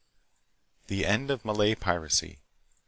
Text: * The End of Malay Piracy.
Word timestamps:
* 0.45 0.87
The 0.91 1.05
End 1.05 1.29
of 1.29 1.45
Malay 1.45 1.75
Piracy. 1.75 2.39